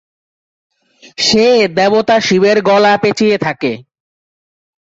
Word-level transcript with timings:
সে 1.17 1.45
দেবতা 1.75 2.17
শিবের 2.19 2.57
গলা 2.61 2.93
পেঁচিয়ে 2.97 3.37
থাকে। 3.37 3.71